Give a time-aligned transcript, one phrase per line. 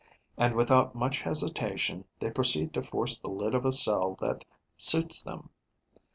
[0.35, 5.21] And, without much hesitation, they proceed to force the lid of a cell that suits
[5.21, 5.51] them.